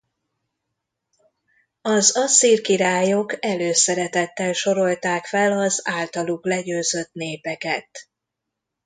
Az 1.81 2.11
asszír 2.17 2.61
királyok 2.61 3.45
előszeretettel 3.45 4.53
sorolták 4.53 5.25
fel 5.25 5.51
az 5.51 5.81
általuk 5.87 6.45
legyőzött 6.45 7.13
népeket. 7.13 8.07